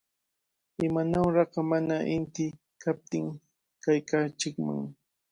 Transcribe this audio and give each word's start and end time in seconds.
¡Imanawraq 0.85 1.53
mana 1.69 1.95
inti 2.15 2.45
kaptin 2.81 3.25
kaykanchikman! 3.83 4.79